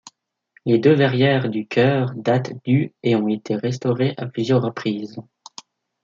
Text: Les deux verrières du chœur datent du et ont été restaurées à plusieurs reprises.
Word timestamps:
Les 0.65 0.79
deux 0.79 0.95
verrières 0.95 1.47
du 1.47 1.67
chœur 1.67 2.11
datent 2.15 2.53
du 2.65 2.91
et 3.03 3.15
ont 3.15 3.27
été 3.27 3.55
restaurées 3.55 4.15
à 4.17 4.25
plusieurs 4.25 4.63
reprises. 4.63 5.19